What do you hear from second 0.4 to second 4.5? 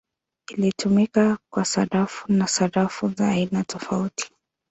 Ilitumika kwa sarafu na sarafu za aina tofauti.